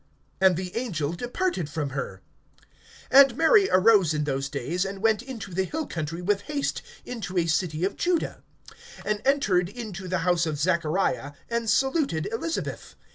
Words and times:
And 0.41 0.57
the 0.57 0.75
angel 0.75 1.13
departed 1.13 1.69
from 1.69 1.91
her. 1.91 2.23
(39)And 3.11 3.35
Mary 3.35 3.69
arose 3.69 4.15
in 4.15 4.23
those 4.23 4.49
days, 4.49 4.83
and 4.83 4.99
went 4.99 5.21
into 5.21 5.53
the 5.53 5.63
hill 5.65 5.85
country 5.85 6.23
with 6.23 6.41
haste, 6.41 6.81
into 7.05 7.37
a 7.37 7.45
city 7.45 7.85
of 7.85 7.97
Judah; 7.97 8.41
(40)and 9.03 9.21
entered 9.27 9.69
into 9.69 10.07
the 10.07 10.17
house 10.25 10.47
of 10.47 10.57
Zachariah, 10.57 11.33
and 11.51 11.69
saluted 11.69 12.27
Elisabeth. 12.33 12.95